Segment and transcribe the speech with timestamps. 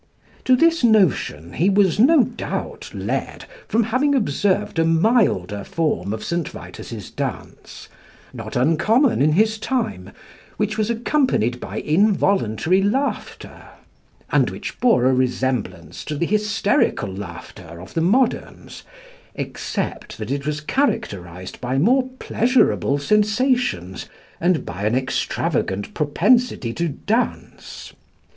[0.45, 6.23] To this notion he was, no doubt, led from having observed a milder form of
[6.23, 6.49] St.
[6.49, 7.87] Vitus's dance,
[8.33, 10.09] not uncommon in his time,
[10.57, 13.59] which was accompanied by involuntary laughter;
[14.31, 18.81] and which bore a resemblance to the hysterical laughter of the moderns,
[19.35, 24.09] except that it was characterised by more pleasurable sensations
[24.39, 27.93] and by an extravagant propensity to dance.